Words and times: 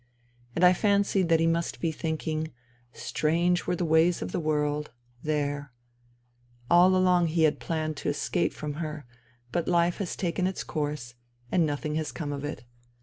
And 0.55 0.65
I 0.65 0.73
fancied 0.73 1.29
that 1.29 1.39
he 1.39 1.45
must 1.45 1.79
be 1.79 1.91
thinking: 1.91 2.51
Strange 2.91 3.67
were 3.67 3.75
the 3.75 3.85
ways 3.85 4.23
of 4.23 4.31
the 4.31 4.39
world: 4.39 4.89
there! 5.21 5.73
all 6.71 6.95
along 6.95 7.27
he 7.27 7.43
had 7.43 7.59
planned 7.59 7.97
to 7.97 8.09
escape 8.09 8.51
from 8.51 8.73
her— 8.81 9.05
but 9.51 9.67
life 9.67 9.97
has 9.99 10.15
taken 10.15 10.47
its 10.47 10.63
course, 10.63 11.13
and 11.51 11.67
nothing 11.67 11.93
has 11.97 12.11
come 12.11 12.33
of 12.33 12.43
it. 12.43 12.63